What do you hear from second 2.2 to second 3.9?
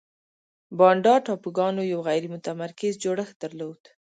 متمرکز جوړښت درلود.